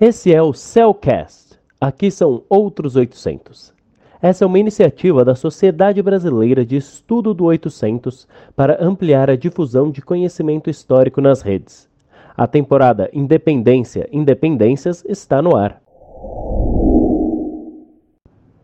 [0.00, 1.58] Esse é o Cellcast.
[1.80, 3.74] Aqui são outros 800.
[4.22, 9.90] Essa é uma iniciativa da Sociedade Brasileira de Estudo do 800 para ampliar a difusão
[9.90, 11.88] de conhecimento histórico nas redes.
[12.36, 15.82] A temporada Independência Independências está no ar.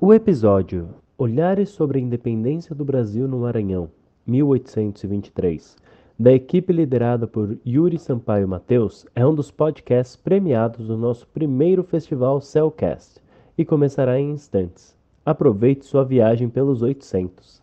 [0.01, 3.91] O episódio Olhares sobre a Independência do Brasil no Maranhão,
[4.25, 5.83] 1823
[6.19, 11.83] da equipe liderada por Yuri Sampaio Mateus, é um dos podcasts premiados do nosso primeiro
[11.83, 13.21] festival Cellcast
[13.59, 14.95] e começará em instantes.
[15.27, 17.63] Aproveite sua viagem pelos 800.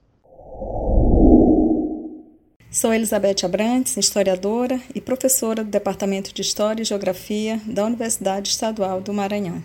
[2.70, 9.02] Sou Elizabeth Abrantes, historiadora e professora do Departamento de História e Geografia da Universidade Estadual
[9.02, 9.62] do Maranhão.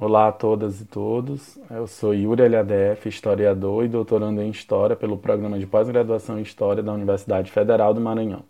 [0.00, 5.18] Olá a todas e todos, eu sou Yuri LADF, historiador e doutorando em História pelo
[5.18, 8.44] Programa de Pós-Graduação em História da Universidade Federal do Maranhão.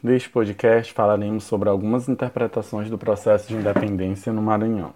[0.00, 4.94] Neste podcast falaremos sobre algumas interpretações do processo de independência no Maranhão,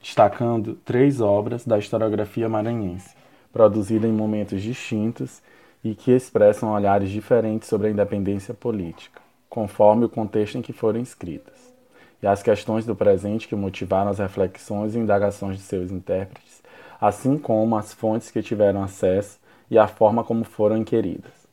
[0.00, 3.14] destacando três obras da historiografia maranhense,
[3.52, 5.42] produzidas em momentos distintos
[5.84, 11.00] e que expressam olhares diferentes sobre a independência política, conforme o contexto em que foram
[11.00, 11.75] escritas
[12.22, 16.62] e as questões do presente que motivaram as reflexões e indagações de seus intérpretes,
[17.00, 19.38] assim como as fontes que tiveram acesso
[19.70, 21.46] e a forma como foram inquiridas.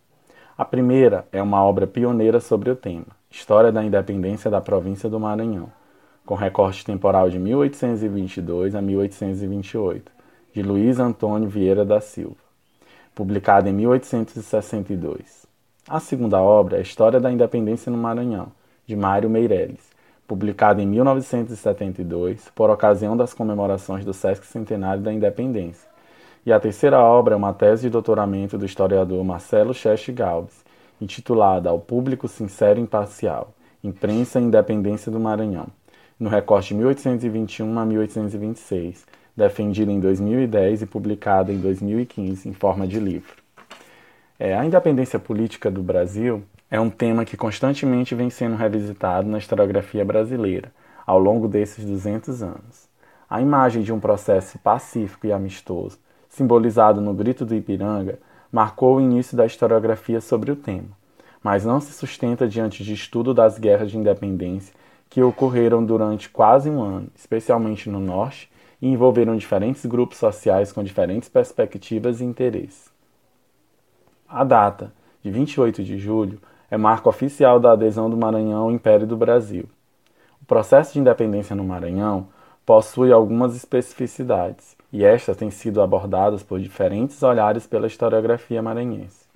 [0.57, 5.19] A primeira é uma obra pioneira sobre o tema, História da Independência da Província do
[5.19, 5.71] Maranhão,
[6.25, 10.11] com recorte temporal de 1822 a 1828,
[10.53, 12.35] de Luiz Antônio Vieira da Silva,
[13.15, 15.47] publicada em 1862.
[15.87, 18.51] A segunda obra é História da Independência no Maranhão,
[18.85, 19.92] de Mário Meirelles,
[20.27, 25.87] publicado em 1972, por ocasião das comemorações do Sesc Centenário da Independência.
[26.45, 30.63] E a terceira obra é uma tese de doutoramento do historiador Marcelo Cheste Galves,
[30.99, 35.67] intitulada Ao Público Sincero e Imparcial, Imprensa e Independência do Maranhão,
[36.19, 42.99] no recorte 1821 a 1826, defendida em 2010 e publicada em 2015 em forma de
[42.99, 43.35] livro.
[44.39, 49.37] É, a independência política do Brasil é um tema que constantemente vem sendo revisitado na
[49.37, 50.73] historiografia brasileira
[51.05, 52.89] ao longo desses 200 anos.
[53.29, 58.17] A imagem de um processo pacífico e amistoso, simbolizado no Grito do Ipiranga,
[58.51, 60.89] marcou o início da historiografia sobre o tema,
[61.43, 64.73] mas não se sustenta diante de estudo das guerras de independência
[65.11, 68.51] que ocorreram durante quase um ano, especialmente no Norte,
[68.81, 72.91] e envolveram diferentes grupos sociais com diferentes perspectivas e interesses.
[74.27, 74.91] A data,
[75.21, 76.41] de 28 de julho,
[76.73, 79.69] é marco oficial da adesão do Maranhão ao Império do Brasil.
[80.41, 82.29] O processo de independência no Maranhão
[82.65, 89.27] possui algumas especificidades, e estas têm sido abordadas por diferentes olhares pela historiografia maranhense.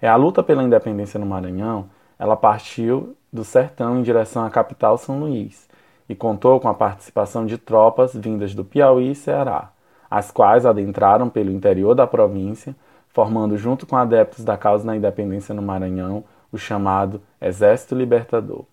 [0.00, 1.86] É a luta pela independência no Maranhão,
[2.16, 5.68] ela partiu do sertão em direção à capital São Luís
[6.08, 9.72] e contou com a participação de tropas vindas do Piauí e Ceará,
[10.08, 12.76] as quais adentraram pelo interior da província,
[13.08, 16.22] formando junto com adeptos da causa da independência no Maranhão
[16.52, 18.64] o chamado Exército Libertador.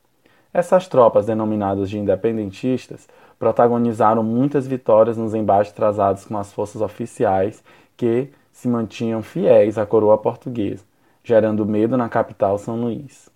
[0.53, 3.07] Essas tropas, denominadas de independentistas,
[3.37, 7.63] protagonizaram muitas vitórias nos embates trazados com as forças oficiais
[7.95, 10.83] que se mantinham fiéis à coroa portuguesa,
[11.23, 13.29] gerando medo na capital São Luís.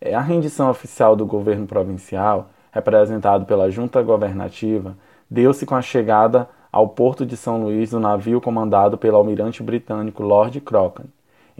[0.00, 4.96] É a rendição oficial do governo provincial, representado pela junta governativa,
[5.30, 10.22] deu-se com a chegada ao porto de São Luís do navio comandado pelo almirante britânico
[10.22, 11.04] Lord Crochan,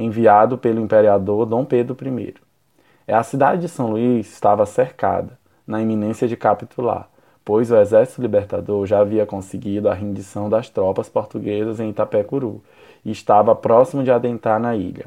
[0.02, 2.34] enviado pelo imperador Dom Pedro I.
[3.06, 7.08] É, a cidade de São Luís estava cercada, na iminência de capitular,
[7.44, 12.62] pois o exército libertador já havia conseguido a rendição das tropas portuguesas em Itapecuru
[13.04, 15.06] e estava próximo de adentrar na ilha.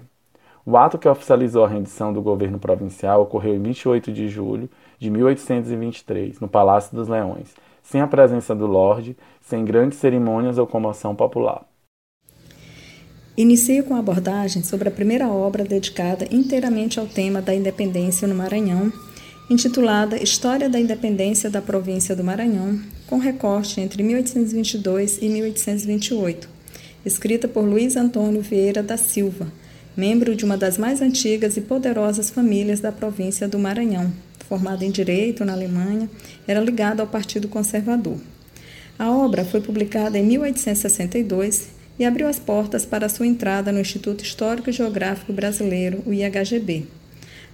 [0.66, 4.68] O ato que oficializou a rendição do governo provincial ocorreu em 28 de julho
[4.98, 10.66] de 1823, no Palácio dos Leões, sem a presença do Lorde, sem grandes cerimônias ou
[10.66, 11.64] comoção popular.
[13.38, 18.34] Inicio com a abordagem sobre a primeira obra dedicada inteiramente ao tema da independência no
[18.34, 18.94] Maranhão,
[19.50, 26.48] intitulada História da Independência da Província do Maranhão, com recorte entre 1822 e 1828,
[27.06, 29.52] escrita por Luiz Antônio Vieira da Silva,
[29.98, 34.14] membro de uma das mais antigas e poderosas famílias da província do Maranhão.
[34.48, 36.10] Formado em Direito na Alemanha,
[36.48, 38.18] era ligado ao Partido Conservador.
[38.98, 44.24] A obra foi publicada em 1862 e abriu as portas para sua entrada no Instituto
[44.24, 46.86] Histórico e Geográfico Brasileiro, o IHGB.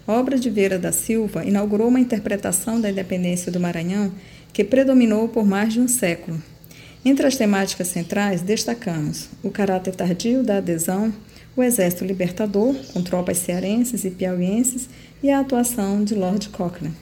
[0.08, 4.12] A obra de Vieira da Silva inaugurou uma interpretação da independência do Maranhão
[4.52, 6.42] que predominou por mais de um século.
[7.06, 11.14] Entre as temáticas centrais, destacamos o caráter tardio da adesão,
[11.56, 14.90] o Exército Libertador, com tropas cearenses e piauienses,
[15.22, 16.94] e a atuação de Lord Cochrane.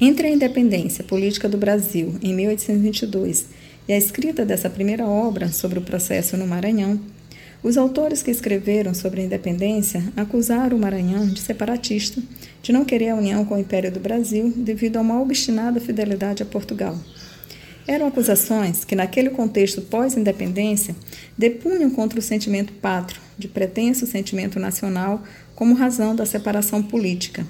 [0.00, 3.46] Entre a independência política do Brasil, em 1822,
[3.88, 7.00] e a escrita dessa primeira obra sobre o processo no Maranhão,
[7.62, 12.22] os autores que escreveram sobre a independência acusaram o Maranhão de separatista,
[12.62, 16.42] de não querer a união com o Império do Brasil devido a uma obstinada fidelidade
[16.42, 16.96] a Portugal.
[17.86, 20.94] Eram acusações que, naquele contexto pós-independência,
[21.36, 25.22] depunham contra o sentimento pátrio, de pretenso sentimento nacional,
[25.54, 27.46] como razão da separação política,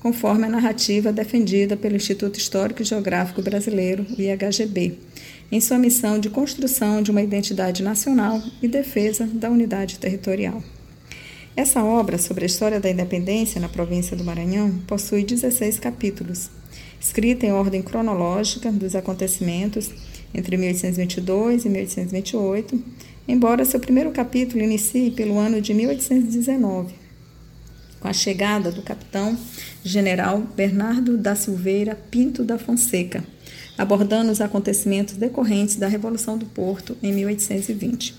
[0.00, 4.98] conforme a narrativa defendida pelo Instituto Histórico e Geográfico Brasileiro, o IHGB,
[5.52, 10.64] em sua missão de construção de uma identidade nacional e defesa da unidade territorial.
[11.54, 16.48] Essa obra sobre a história da independência na província do Maranhão possui 16 capítulos,
[16.98, 19.90] escrita em ordem cronológica dos acontecimentos
[20.32, 22.82] entre 1822 e 1828,
[23.28, 26.94] embora seu primeiro capítulo inicie pelo ano de 1819,
[28.00, 29.36] com a chegada do capitão
[29.84, 33.22] general Bernardo da Silveira Pinto da Fonseca,
[33.76, 38.14] abordando os acontecimentos decorrentes da Revolução do Porto em 1820.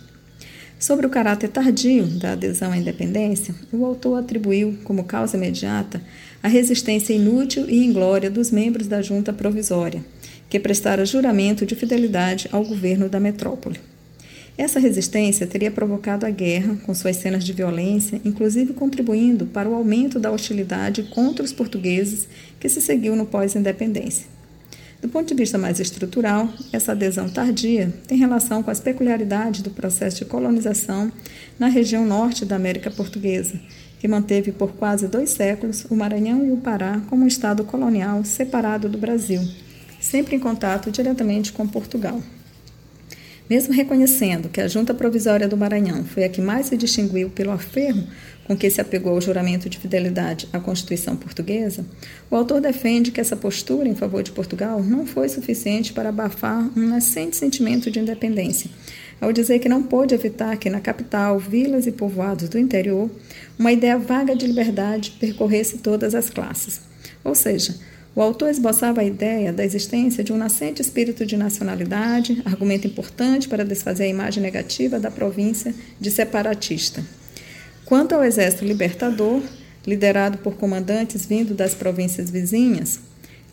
[0.80, 6.02] Sobre o caráter tardio da adesão à independência, o autor atribuiu como causa imediata
[6.42, 10.04] a resistência inútil e inglória dos membros da junta provisória,
[10.50, 13.80] que prestara juramento de fidelidade ao governo da metrópole.
[14.58, 19.74] Essa resistência teria provocado a guerra, com suas cenas de violência, inclusive contribuindo para o
[19.74, 22.28] aumento da hostilidade contra os portugueses
[22.60, 24.33] que se seguiu no pós-independência.
[25.04, 29.70] Do ponto de vista mais estrutural, essa adesão tardia tem relação com as peculiaridades do
[29.70, 31.12] processo de colonização
[31.60, 33.60] na região norte da América Portuguesa,
[34.00, 38.24] que manteve por quase dois séculos o Maranhão e o Pará como um estado colonial
[38.24, 39.42] separado do Brasil,
[40.00, 42.22] sempre em contato diretamente com Portugal.
[43.50, 47.52] Mesmo reconhecendo que a Junta Provisória do Maranhão foi a que mais se distinguiu pelo
[47.52, 48.04] aferro
[48.46, 51.86] com que se apegou ao juramento de fidelidade à Constituição portuguesa,
[52.30, 56.70] o autor defende que essa postura em favor de Portugal não foi suficiente para abafar
[56.78, 58.70] um nascente sentimento de independência,
[59.22, 63.10] ao dizer que não pôde evitar que na capital, vilas e povoados do interior,
[63.58, 66.82] uma ideia vaga de liberdade percorresse todas as classes.
[67.24, 67.76] Ou seja,
[68.16, 73.50] o autor esboçava a ideia da existência de um nascente espírito de nacionalidade, argumento importante
[73.50, 77.04] para desfazer a imagem negativa da província de separatista.
[77.86, 79.42] Quanto ao exército libertador,
[79.86, 83.00] liderado por comandantes vindo das províncias vizinhas,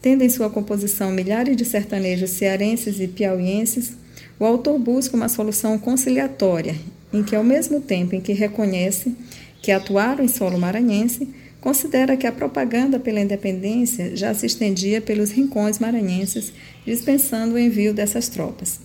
[0.03, 3.93] tendo em sua composição milhares de sertanejos cearenses e piauienses,
[4.39, 6.75] o autor busca uma solução conciliatória,
[7.12, 9.15] em que, ao mesmo tempo em que reconhece
[9.61, 11.29] que atuaram em solo maranhense,
[11.61, 16.53] considera que a propaganda pela independência já se estendia pelos rincões maranhenses,
[16.87, 18.81] dispensando o envio dessas tropas.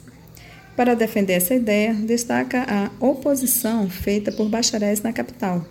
[0.76, 5.66] Para defender essa ideia, destaca a oposição feita por bacharéis na capital,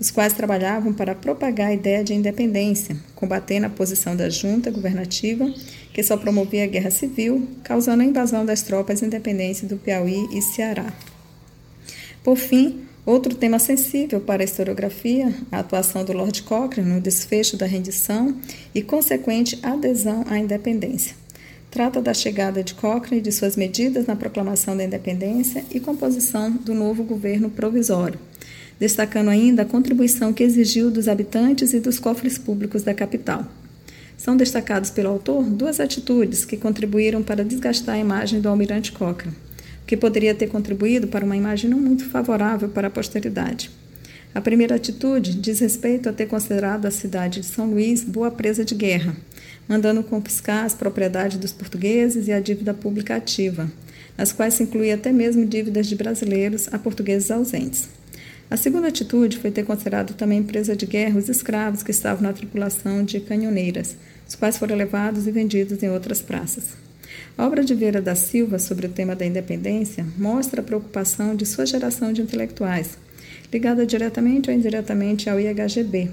[0.00, 5.52] os quais trabalhavam para propagar a ideia de independência, combatendo a posição da junta governativa,
[5.92, 10.40] que só promovia a guerra civil, causando a invasão das tropas independentes do Piauí e
[10.40, 10.90] Ceará.
[12.24, 17.56] Por fim, Outro tema sensível para a historiografia, a atuação do Lord Cochrane no desfecho
[17.56, 18.36] da rendição
[18.74, 21.14] e consequente adesão à independência.
[21.70, 26.50] Trata da chegada de Cochrane e de suas medidas na proclamação da independência e composição
[26.50, 28.18] do novo governo provisório,
[28.76, 33.46] destacando ainda a contribuição que exigiu dos habitantes e dos cofres públicos da capital.
[34.18, 39.45] São destacados pelo autor duas atitudes que contribuíram para desgastar a imagem do almirante Cochrane
[39.86, 43.70] que poderia ter contribuído para uma imagem não muito favorável para a posteridade.
[44.34, 48.64] A primeira atitude diz respeito a ter considerado a cidade de São Luís boa presa
[48.64, 49.16] de guerra,
[49.66, 53.70] mandando confiscar as propriedades dos portugueses e a dívida pública ativa,
[54.18, 57.88] nas quais se incluía até mesmo dívidas de brasileiros a portugueses ausentes.
[58.50, 62.32] A segunda atitude foi ter considerado também presa de guerra os escravos que estavam na
[62.32, 63.96] tripulação de canhoneiras,
[64.28, 66.85] os quais foram levados e vendidos em outras praças.
[67.36, 71.44] A obra de Vieira da Silva sobre o tema da independência mostra a preocupação de
[71.44, 72.98] sua geração de intelectuais,
[73.52, 76.10] ligada diretamente ou indiretamente ao IHGB,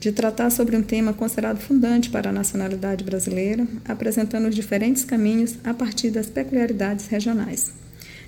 [0.00, 5.56] de tratar sobre um tema considerado fundante para a nacionalidade brasileira, apresentando os diferentes caminhos
[5.64, 7.83] a partir das peculiaridades regionais.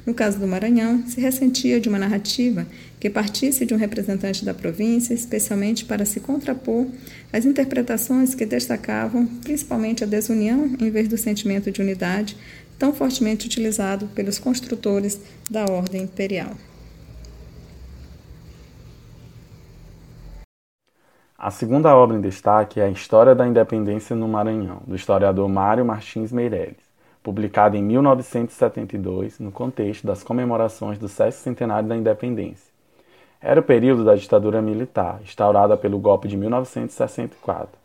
[0.06, 2.64] No caso do Maranhão, se ressentia de uma narrativa
[3.00, 6.86] que partisse de um representante da província, especialmente para se contrapor
[7.32, 12.36] às interpretações que destacavam principalmente a desunião em vez do sentimento de unidade,
[12.78, 15.20] tão fortemente utilizado pelos construtores
[15.50, 16.52] da ordem imperial.
[21.36, 25.84] A segunda obra em destaque é a História da Independência no Maranhão, do historiador Mário
[25.84, 26.85] Martins Meirelles
[27.26, 32.72] publicada em 1972, no contexto das comemorações do sexto centenário da independência.
[33.40, 37.76] Era o período da ditadura militar, instaurada pelo golpe de 1964,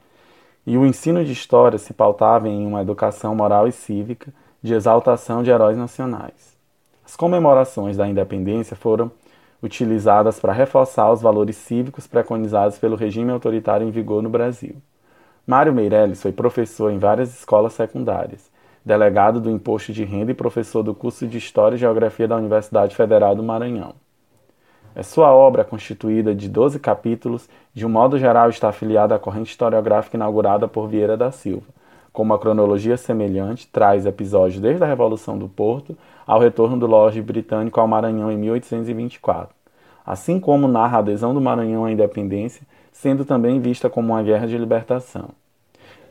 [0.68, 4.32] e o ensino de história se pautava em uma educação moral e cívica
[4.62, 6.56] de exaltação de heróis nacionais.
[7.04, 9.12] As comemorações da independência foram
[9.60, 14.76] utilizadas para reforçar os valores cívicos preconizados pelo regime autoritário em vigor no Brasil.
[15.48, 18.51] Mário Meirelles foi professor em várias escolas secundárias,
[18.86, 22.96] delegado do Imposto de Renda e professor do curso de História e Geografia da Universidade
[22.96, 23.94] Federal do Maranhão.
[24.94, 29.52] É sua obra, constituída de 12 capítulos, de um modo geral está afiliada à corrente
[29.52, 31.68] historiográfica inaugurada por Vieira da Silva.
[32.12, 35.98] Com uma cronologia semelhante, traz episódios desde a Revolução do Porto
[36.28, 39.56] ao retorno do Lorde Britânico ao Maranhão em 1824,
[40.06, 44.46] assim como narra a adesão do Maranhão à independência, sendo também vista como uma guerra
[44.46, 45.30] de libertação.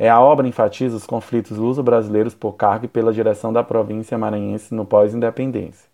[0.03, 4.75] É a obra enfatiza os conflitos luso-brasileiros por cargo e pela direção da província maranhense
[4.75, 5.91] no pós-independência.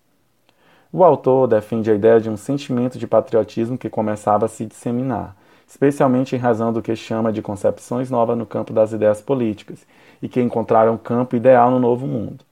[0.93, 5.35] O autor defende a ideia de um sentimento de patriotismo que começava a se disseminar,
[5.67, 9.85] especialmente em razão do que chama de concepções novas no campo das ideias políticas
[10.23, 12.45] e que encontraram campo ideal no Novo Mundo.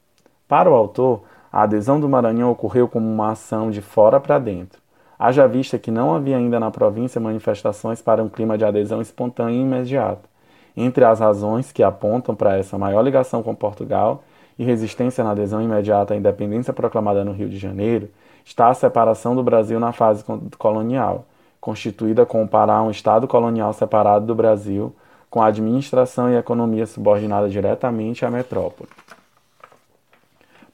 [0.48, 4.80] Para o autor, a adesão do Maranhão ocorreu como uma ação de fora para dentro.
[5.16, 9.54] Haja vista que não havia ainda na província manifestações para um clima de adesão espontânea
[9.54, 10.33] e imediata.
[10.76, 14.24] Entre as razões que apontam para essa maior ligação com Portugal
[14.58, 18.08] e resistência na adesão imediata à independência proclamada no Rio de Janeiro,
[18.44, 20.24] está a separação do Brasil na fase
[20.58, 21.26] colonial,
[21.60, 24.94] constituída como para um Estado colonial separado do Brasil,
[25.30, 28.88] com a administração e economia subordinada diretamente à metrópole.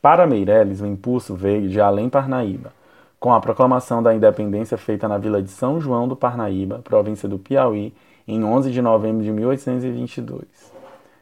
[0.03, 2.73] Para Meireles, o impulso veio de além Parnaíba,
[3.19, 7.39] com a proclamação da independência feita na vila de São João do Parnaíba, província do
[7.39, 7.93] Piauí,
[8.31, 10.45] em 11 de novembro de 1822.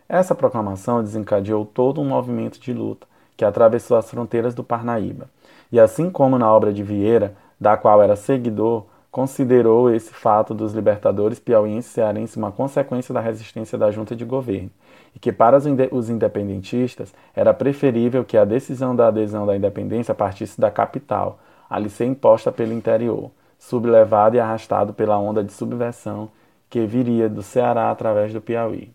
[0.07, 5.31] Essa proclamação desencadeou todo um movimento de luta que atravessou as fronteiras do Parnaíba,
[5.73, 10.75] e assim como na obra de Vieira, da qual era seguidor, considerou esse fato dos
[10.75, 14.71] libertadores piauienses e cearenses uma consequência da resistência da junta de governo,
[15.17, 20.61] e que para os independentistas era preferível que a decisão da adesão da independência partisse
[20.61, 21.39] da capital,
[21.71, 26.29] ali ser imposta pelo interior, sublevado e arrastado pela onda de subversão
[26.69, 28.93] que viria do Ceará através do Piauí.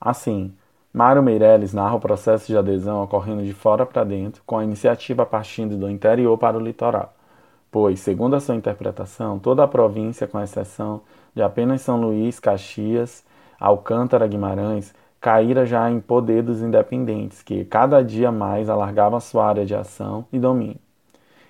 [0.00, 0.54] Assim,
[0.92, 5.26] Mário Meirelles narra o processo de adesão ocorrendo de fora para dentro, com a iniciativa
[5.26, 7.14] partindo do interior para o litoral,
[7.70, 11.02] pois, segundo a sua interpretação, toda a província, com exceção
[11.34, 13.24] de apenas São Luís, Caxias,
[13.60, 19.66] Alcântara, Guimarães, caíra já em poder dos independentes, que cada dia mais alargavam sua área
[19.66, 20.80] de ação e domínio.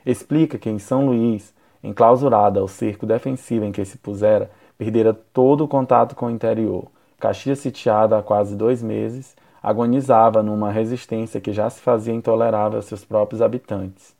[0.05, 5.65] Explica que em São Luís, enclausurada ao cerco defensivo em que se pusera, perdera todo
[5.65, 6.87] o contato com o interior,
[7.21, 12.83] Caxias, sitiada há quase dois meses, agonizava numa resistência que já se fazia intolerável a
[12.83, 14.15] seus próprios habitantes.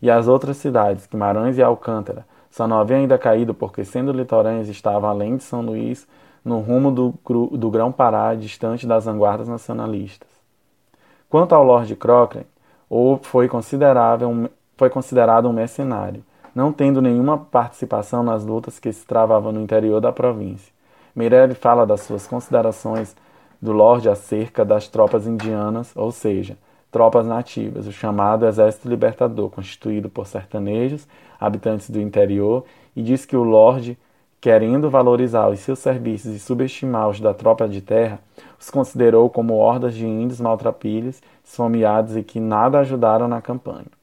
[0.00, 4.68] E as outras cidades, Guimarães e Alcântara, só não haviam ainda caído porque, sendo litorâneas,
[4.68, 6.06] estavam além de São Luís,
[6.44, 7.12] no rumo do,
[7.56, 10.28] do Grão-Pará, distante das vanguardas nacionalistas.
[11.28, 12.46] Quanto ao Lord Cochrane,
[12.88, 16.24] ou foi, considerável, foi considerado um mercenário,
[16.58, 20.72] não tendo nenhuma participação nas lutas que se travavam no interior da província.
[21.14, 23.14] Meirelles fala das suas considerações
[23.62, 26.58] do Lorde acerca das tropas indianas, ou seja,
[26.90, 31.06] tropas nativas, o chamado Exército Libertador, constituído por sertanejos,
[31.38, 32.64] habitantes do interior,
[32.96, 33.96] e diz que o Lorde,
[34.40, 38.18] querendo valorizar os seus serviços e subestimar os da tropa de terra,
[38.58, 43.97] os considerou como hordas de índios maltrapilhos, esfomeados e que nada ajudaram na campanha.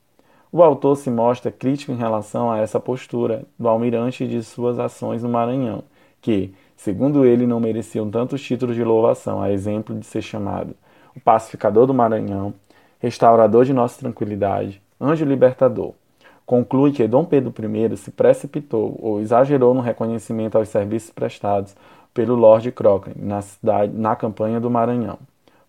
[0.55, 4.79] O autor se mostra crítico em relação a essa postura do almirante e de suas
[4.79, 5.83] ações no Maranhão,
[6.21, 10.73] que, Segundo ele, não mereciam tantos títulos de louvação, a exemplo de ser chamado
[11.13, 12.53] o pacificador do Maranhão,
[12.99, 15.91] restaurador de nossa tranquilidade, anjo libertador.
[16.45, 21.75] Conclui que Dom Pedro I se precipitou ou exagerou no reconhecimento aos serviços prestados
[22.13, 25.19] pelo Lord Cochrane na, cidade, na campanha do Maranhão,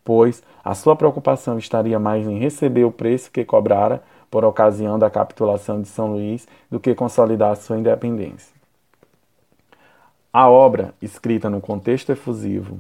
[0.05, 4.01] pois a sua preocupação estaria mais em receber o preço que cobrara
[4.37, 8.55] por ocasião da capitulação de São Luís do que consolidar sua independência.
[10.31, 12.79] A obra, escrita no contexto efusivo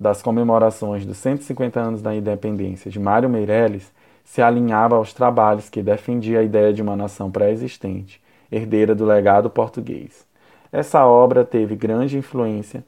[0.00, 3.92] das comemorações dos 150 anos da independência de Mário Meirelles,
[4.24, 8.18] se alinhava aos trabalhos que defendia a ideia de uma nação pré-existente,
[8.50, 10.26] herdeira do legado português.
[10.72, 12.82] Essa obra teve grande influência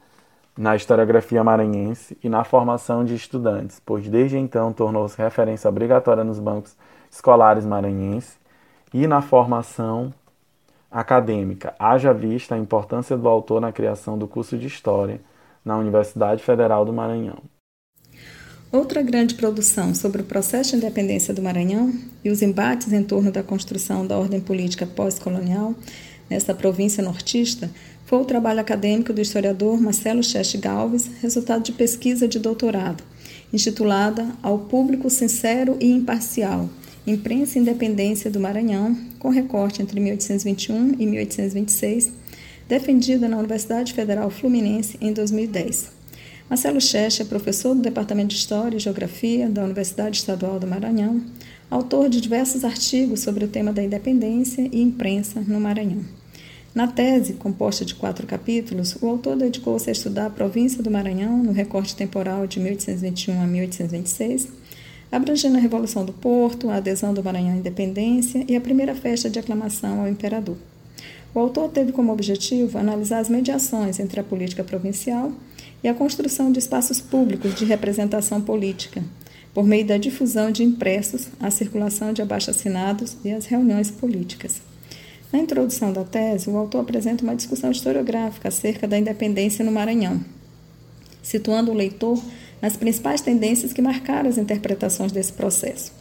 [0.57, 6.39] na historiografia maranhense e na formação de estudantes, pois desde então tornou-se referência obrigatória nos
[6.39, 6.75] bancos
[7.11, 8.37] escolares maranhenses
[8.93, 10.13] e na formação
[10.91, 15.21] acadêmica, haja vista a importância do autor na criação do curso de História
[15.63, 17.37] na Universidade Federal do Maranhão.
[18.71, 21.91] Outra grande produção sobre o processo de independência do Maranhão
[22.23, 25.73] e os embates em torno da construção da ordem política pós-colonial
[26.29, 27.69] nesta província nortista
[28.05, 33.03] foi o trabalho acadêmico do historiador Marcelo Cheste Galves, resultado de pesquisa de doutorado,
[33.51, 36.69] intitulada Ao Público Sincero e Imparcial,
[37.09, 42.11] Imprensa e Independência do Maranhão, com recorte entre 1821 e 1826,
[42.67, 45.89] defendida na Universidade Federal Fluminense em 2010.
[46.47, 51.23] Marcelo Cheche é professor do Departamento de História e Geografia da Universidade Estadual do Maranhão,
[51.69, 56.05] autor de diversos artigos sobre o tema da independência e imprensa no Maranhão.
[56.75, 61.41] Na tese, composta de quatro capítulos, o autor dedicou-se a estudar a província do Maranhão
[61.41, 64.58] no recorte temporal de 1821 a 1826,
[65.11, 69.29] abrangendo a Revolução do Porto, a adesão do Maranhão à independência e a primeira festa
[69.29, 70.57] de aclamação ao imperador.
[71.33, 75.31] O autor teve como objetivo analisar as mediações entre a política provincial
[75.83, 79.03] e a construção de espaços públicos de representação política,
[79.53, 84.61] por meio da difusão de impressos, a circulação de abaixo-assinados e as reuniões políticas.
[85.31, 90.19] Na introdução da tese, o autor apresenta uma discussão historiográfica acerca da independência no Maranhão,
[91.21, 92.19] situando o leitor
[92.61, 95.91] nas principais tendências que marcaram as interpretações desse processo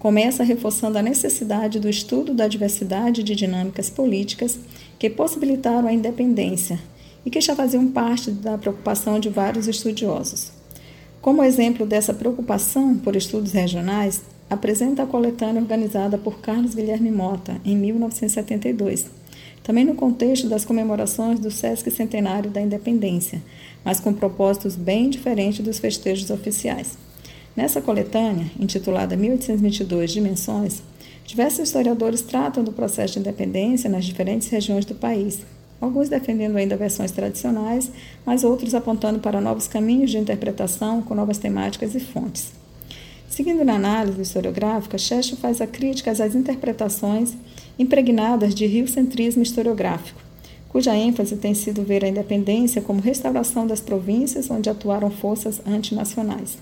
[0.00, 4.58] começa reforçando a necessidade do estudo da diversidade de dinâmicas políticas
[4.98, 6.80] que possibilitaram a independência
[7.24, 10.52] e que já faziam parte da preocupação de vários estudiosos.
[11.20, 17.60] Como exemplo dessa preocupação por estudos regionais, apresenta a coletânea organizada por Carlos Guilherme Mota,
[17.62, 19.04] em 1972,
[19.62, 23.42] também no contexto das comemorações do Sesc Centenário da Independência,
[23.84, 26.98] mas com propósitos bem diferentes dos festejos oficiais.
[27.56, 30.82] Nessa coletânea, intitulada 1822 Dimensões,
[31.26, 35.40] diversos historiadores tratam do processo de independência nas diferentes regiões do país,
[35.80, 37.90] alguns defendendo ainda versões tradicionais,
[38.24, 42.52] mas outros apontando para novos caminhos de interpretação com novas temáticas e fontes.
[43.28, 47.34] Seguindo na análise historiográfica, Checho faz a crítica às interpretações
[47.78, 50.20] impregnadas de riocentrismo historiográfico,
[50.70, 56.58] cuja ênfase tem sido ver a independência como restauração das províncias onde atuaram forças antinacionais.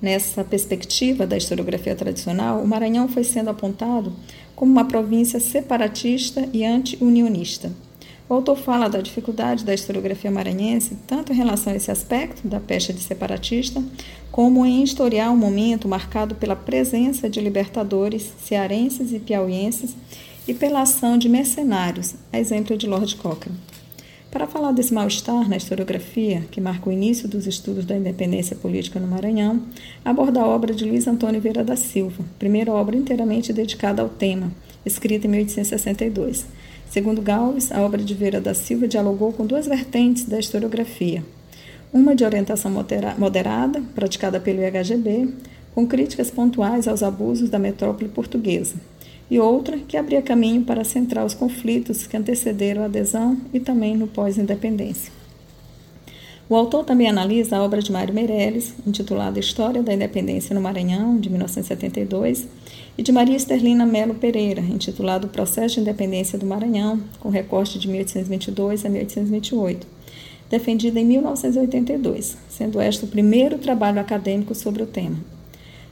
[0.00, 4.12] Nessa perspectiva da historiografia tradicional, o Maranhão foi sendo apontado
[4.56, 7.70] como uma província separatista e anti-unionista.
[8.28, 12.58] O autor fala da dificuldade da historiografia maranhense, tanto em relação a esse aspecto da
[12.58, 13.82] pecha de separatista,
[14.30, 19.94] como em historiar um momento marcado pela presença de libertadores cearenses e piauienses
[20.46, 23.58] e pela ação de mercenários, a exemplo de Lord Cochrane.
[24.30, 28.98] Para falar desse mal-estar na historiografia, que marca o início dos estudos da independência política
[28.98, 29.62] no Maranhão,
[30.02, 34.50] aborda a obra de Luiz Antônio Vieira da Silva, primeira obra inteiramente dedicada ao tema,
[34.86, 36.46] escrita em 1862.
[36.90, 41.22] Segundo Galves, a obra de Vieira da Silva dialogou com duas vertentes da historiografia.
[41.92, 42.72] Uma de orientação
[43.18, 45.28] moderada, praticada pelo IHGB,
[45.74, 48.76] com críticas pontuais aos abusos da metrópole portuguesa,
[49.30, 53.96] e outra que abria caminho para centrar os conflitos que antecederam a adesão e também
[53.96, 55.12] no pós-independência.
[56.52, 61.18] O autor também analisa a obra de Mário Meirelles, intitulada História da Independência no Maranhão,
[61.18, 62.46] de 1972,
[62.98, 67.88] e de Maria Esterlina Melo Pereira, intitulado Processo de Independência do Maranhão, com recorte de
[67.88, 69.86] 1822 a 1828,
[70.50, 75.16] defendida em 1982, sendo este o primeiro trabalho acadêmico sobre o tema.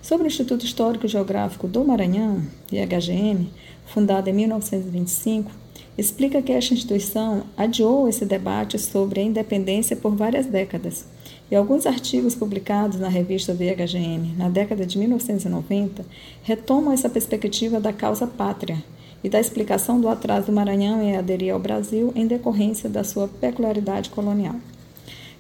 [0.02, 3.50] Sobre o Instituto Histórico e Geográfico do Maranhão, IHGM,
[3.84, 5.50] fundado em 1925,
[5.96, 11.04] explica que esta instituição adiou esse debate sobre a independência por várias décadas,
[11.50, 16.06] e alguns artigos publicados na revista IHGM na década de 1990
[16.42, 18.82] retomam essa perspectiva da causa pátria
[19.22, 23.28] e da explicação do atraso do Maranhão em aderir ao Brasil em decorrência da sua
[23.28, 24.56] peculiaridade colonial.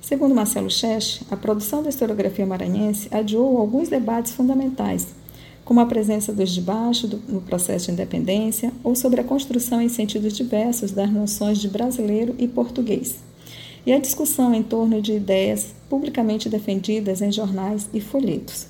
[0.00, 5.08] Segundo Marcelo Cheche, a produção da historiografia maranhense adiou alguns debates fundamentais,
[5.64, 9.80] como a presença dos de baixo do, no processo de independência ou sobre a construção
[9.80, 13.18] em sentidos diversos das noções de brasileiro e português,
[13.84, 18.66] e a discussão em torno de ideias publicamente defendidas em jornais e folhetos.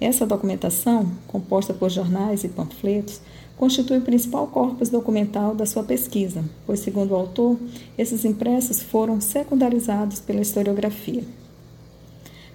[0.00, 3.20] Essa documentação, composta por jornais e panfletos,
[3.62, 7.56] constitui o principal corpus documental da sua pesquisa, pois, segundo o autor,
[7.96, 11.22] esses impressos foram secundarizados pela historiografia.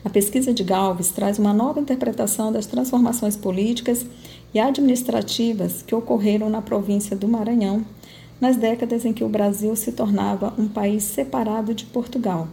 [0.03, 4.05] A pesquisa de Galves traz uma nova interpretação das transformações políticas
[4.53, 7.85] e administrativas que ocorreram na província do Maranhão
[8.41, 12.49] nas décadas em que o Brasil se tornava um país separado de Portugal,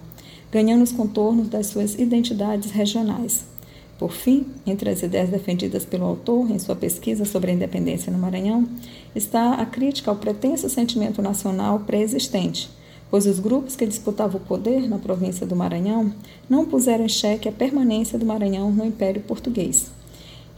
[0.53, 3.53] ganhando os contornos das suas identidades regionais.
[3.99, 8.19] Por fim, entre as ideias defendidas pelo autor em sua pesquisa sobre a independência no
[8.19, 8.69] Maranhão,
[9.15, 12.69] está a crítica ao pretenso sentimento nacional pré-existente,
[13.09, 16.13] pois os grupos que disputavam o poder na província do Maranhão
[16.51, 19.93] não puseram em xeque a permanência do Maranhão no Império Português,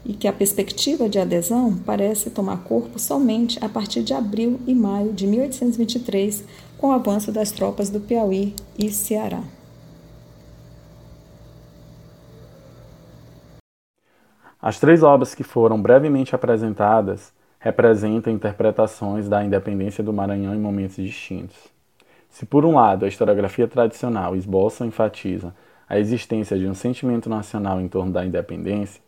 [0.02, 4.74] e que a perspectiva de adesão parece tomar corpo somente a partir de abril e
[4.74, 6.44] maio de 1823,
[6.78, 9.42] com o avanço das tropas do Piauí e Ceará.
[14.66, 20.96] As três obras que foram brevemente apresentadas representam interpretações da independência do Maranhão em momentos
[20.96, 21.56] distintos.
[22.28, 25.54] Se, por um lado, a historiografia tradicional esboça ou enfatiza
[25.88, 29.00] a existência de um sentimento nacional em torno da independência,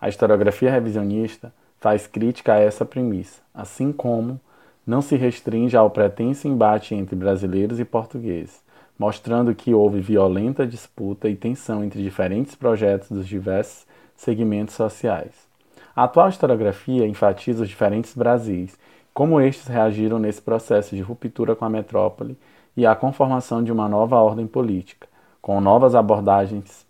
[0.00, 4.40] a historiografia revisionista faz crítica a essa premissa, assim como
[4.84, 8.60] não se restringe ao pretenso embate entre brasileiros e portugueses,
[8.98, 15.32] mostrando que houve violenta disputa e tensão entre diferentes projetos dos diversos segmentos sociais.
[15.94, 18.78] A atual historiografia enfatiza os diferentes Brasis,
[19.14, 22.36] como estes reagiram nesse processo de ruptura com a metrópole
[22.76, 25.08] e a conformação de uma nova ordem política,
[25.40, 26.84] com novas abordagens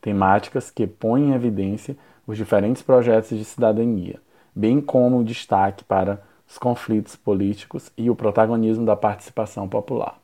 [0.00, 4.20] temáticas que põem em evidência os diferentes projetos de cidadania,
[4.54, 10.18] bem como o destaque para os conflitos políticos e o protagonismo da participação popular.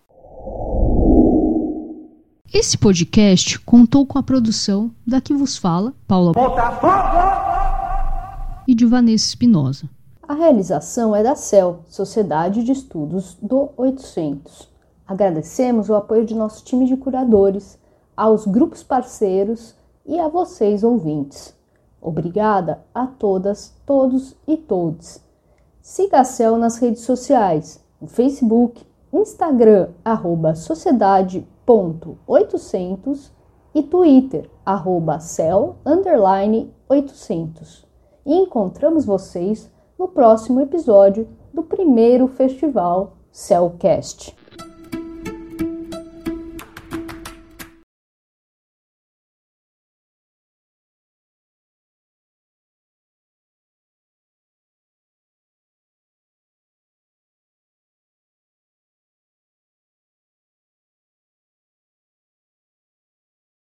[2.55, 6.33] Esse podcast contou com a produção da que vos fala, Paula
[8.69, 9.89] e de Vanessa Espinosa.
[10.29, 14.69] A realização é da CEL, Sociedade de Estudos do 800.
[15.09, 17.79] Agradecemos o apoio de nosso time de curadores,
[18.15, 21.55] aos grupos parceiros e a vocês ouvintes.
[22.03, 25.25] Obrigada a todas, todos e todes.
[25.81, 30.55] Siga a CEL nas redes sociais, no Facebook, Instagram, arroba
[31.67, 33.31] sociedade.800
[33.75, 37.87] e Twitter, arroba cel, underline 800.
[38.27, 44.37] E encontramos vocês no próximo episódio do primeiro festival Cellcast.